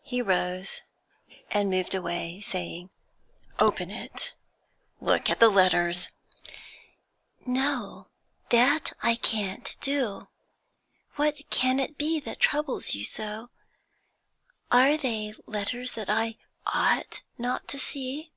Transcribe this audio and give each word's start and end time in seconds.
He 0.00 0.22
rose 0.22 0.80
and 1.50 1.68
moved 1.68 1.94
away, 1.94 2.40
saying 2.40 2.88
'Open 3.58 3.90
it! 3.90 4.32
Look 4.98 5.28
at 5.28 5.40
the 5.40 5.50
letters!' 5.50 6.08
'No, 7.44 8.06
that 8.48 8.94
I 9.02 9.14
can't 9.16 9.76
do. 9.82 10.28
What 11.16 11.42
can 11.50 11.78
it 11.78 11.98
be 11.98 12.18
that 12.20 12.40
troubles 12.40 12.94
you 12.94 13.04
so? 13.04 13.50
Are 14.70 14.96
they 14.96 15.34
letters 15.44 15.92
that 15.92 16.08
I 16.08 16.38
ought 16.66 17.20
not 17.36 17.68
to 17.68 17.78
see?' 17.78 18.32